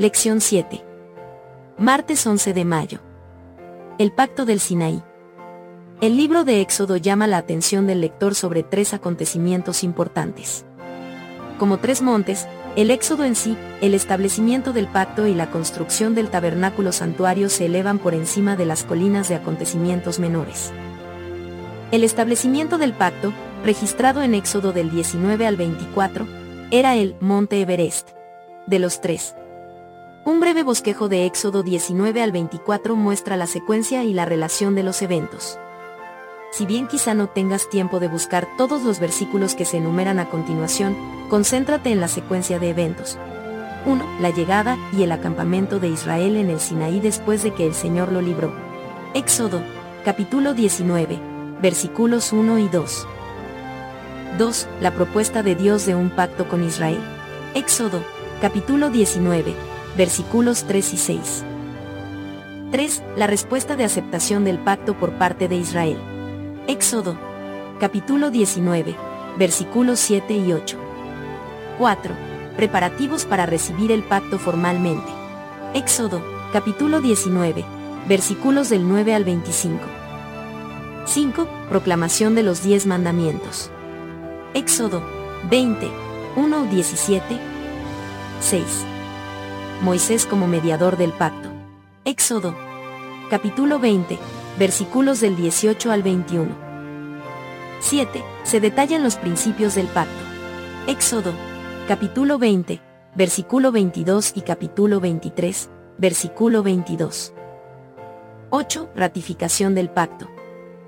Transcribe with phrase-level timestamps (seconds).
[0.00, 0.82] Lección 7.
[1.76, 3.00] Martes 11 de mayo.
[3.98, 5.02] El pacto del Sinaí.
[6.00, 10.64] El libro de Éxodo llama la atención del lector sobre tres acontecimientos importantes.
[11.58, 16.30] Como tres montes, el Éxodo en sí, el establecimiento del pacto y la construcción del
[16.30, 20.72] tabernáculo santuario se elevan por encima de las colinas de acontecimientos menores.
[21.92, 23.34] El establecimiento del pacto,
[23.66, 26.26] registrado en Éxodo del 19 al 24,
[26.70, 28.12] era el Monte Everest.
[28.66, 29.34] De los tres,
[30.24, 34.82] un breve bosquejo de Éxodo 19 al 24 muestra la secuencia y la relación de
[34.82, 35.58] los eventos.
[36.52, 40.28] Si bien quizá no tengas tiempo de buscar todos los versículos que se enumeran a
[40.28, 40.96] continuación,
[41.30, 43.18] concéntrate en la secuencia de eventos.
[43.86, 44.04] 1.
[44.20, 48.12] La llegada y el acampamento de Israel en el Sinaí después de que el Señor
[48.12, 48.52] lo libró.
[49.14, 49.62] Éxodo,
[50.04, 51.18] capítulo 19,
[51.62, 53.06] versículos 1 y 2.
[54.38, 54.68] 2.
[54.82, 57.00] La propuesta de Dios de un pacto con Israel.
[57.54, 58.02] Éxodo,
[58.42, 61.44] capítulo 19, versículos 3 y 6.
[62.70, 63.02] 3.
[63.16, 65.98] La respuesta de aceptación del pacto por parte de Israel.
[66.66, 67.18] Éxodo,
[67.80, 68.94] capítulo 19,
[69.38, 70.78] versículos 7 y 8.
[71.78, 72.14] 4.
[72.56, 75.10] Preparativos para recibir el pacto formalmente.
[75.74, 77.64] Éxodo, capítulo 19,
[78.08, 79.80] versículos del 9 al 25.
[81.06, 81.48] 5.
[81.68, 83.70] Proclamación de los diez mandamientos.
[84.54, 85.02] Éxodo,
[85.48, 85.88] 20,
[86.36, 87.24] 1 17,
[88.40, 88.89] 6.
[89.82, 91.48] Moisés como mediador del pacto.
[92.04, 92.54] Éxodo.
[93.30, 94.18] Capítulo 20,
[94.58, 96.54] versículos del 18 al 21.
[97.78, 98.22] 7.
[98.42, 100.22] Se detallan los principios del pacto.
[100.86, 101.32] Éxodo.
[101.88, 102.82] Capítulo 20,
[103.14, 107.32] versículo 22 y capítulo 23, versículo 22.
[108.50, 108.90] 8.
[108.94, 110.28] Ratificación del pacto.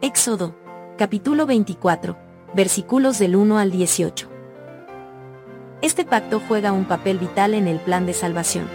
[0.00, 0.56] Éxodo.
[0.96, 2.16] Capítulo 24,
[2.54, 4.27] versículos del 1 al 18.
[5.80, 8.66] Este pacto juega un papel vital en el plan de salvación.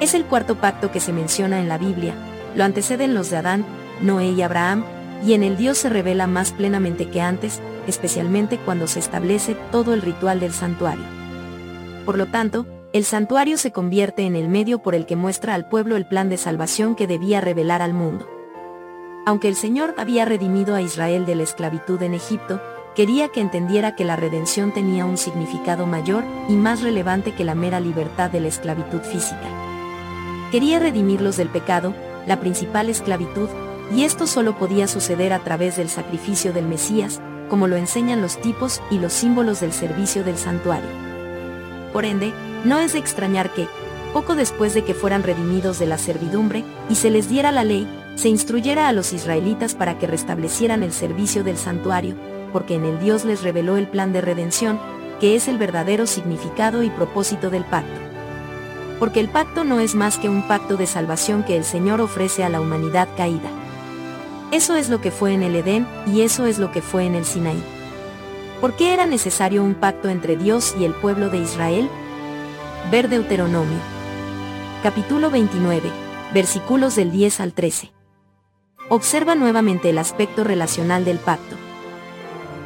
[0.00, 2.14] Es el cuarto pacto que se menciona en la Biblia,
[2.56, 3.64] lo anteceden los de Adán,
[4.00, 4.84] Noé y Abraham,
[5.24, 9.94] y en el Dios se revela más plenamente que antes, especialmente cuando se establece todo
[9.94, 11.04] el ritual del santuario.
[12.04, 15.68] Por lo tanto, el santuario se convierte en el medio por el que muestra al
[15.68, 18.28] pueblo el plan de salvación que debía revelar al mundo.
[19.26, 22.60] Aunque el Señor había redimido a Israel de la esclavitud en Egipto,
[22.94, 27.54] quería que entendiera que la redención tenía un significado mayor y más relevante que la
[27.54, 29.48] mera libertad de la esclavitud física.
[30.50, 31.94] Quería redimirlos del pecado,
[32.26, 33.48] la principal esclavitud,
[33.94, 38.40] y esto solo podía suceder a través del sacrificio del Mesías, como lo enseñan los
[38.40, 40.88] tipos y los símbolos del servicio del santuario.
[41.92, 42.32] Por ende,
[42.64, 43.66] no es de extrañar que,
[44.12, 47.88] poco después de que fueran redimidos de la servidumbre y se les diera la ley,
[48.16, 52.14] se instruyera a los israelitas para que restablecieran el servicio del santuario,
[52.52, 54.78] porque en el Dios les reveló el plan de redención,
[55.20, 58.00] que es el verdadero significado y propósito del pacto.
[58.98, 62.44] Porque el pacto no es más que un pacto de salvación que el Señor ofrece
[62.44, 63.50] a la humanidad caída.
[64.50, 67.14] Eso es lo que fue en el Edén y eso es lo que fue en
[67.14, 67.62] el Sinaí.
[68.60, 71.88] ¿Por qué era necesario un pacto entre Dios y el pueblo de Israel?
[72.90, 73.78] Ver Deuteronomio.
[74.82, 75.90] Capítulo 29,
[76.34, 77.92] versículos del 10 al 13.
[78.88, 81.56] Observa nuevamente el aspecto relacional del pacto.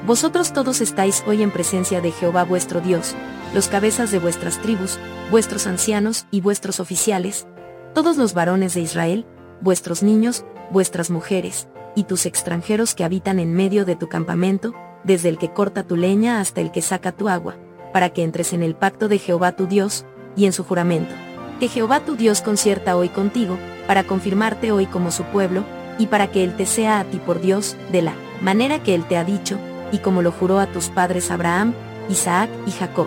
[0.06, 3.15] Vosotros todos estáis hoy en presencia de Jehová vuestro Dios,
[3.54, 4.98] los cabezas de vuestras tribus,
[5.31, 7.47] vuestros ancianos y vuestros oficiales,
[7.94, 9.25] todos los varones de Israel,
[9.62, 15.31] vuestros niños, vuestras mujeres, y tus extranjeros que habitan en medio de tu campamento, desde
[15.31, 17.56] el que corta tu leña hasta el que saca tu agua,
[17.94, 20.04] para que entres en el pacto de Jehová tu Dios,
[20.36, 21.15] y en su juramento,
[21.60, 25.65] que Jehová tu Dios concierta hoy contigo, para confirmarte hoy como su pueblo,
[25.98, 29.06] y para que Él te sea a ti por Dios, de la manera que Él
[29.06, 29.59] te ha dicho,
[29.94, 31.72] y como lo juró a tus padres Abraham,
[32.09, 33.06] Isaac y Jacob.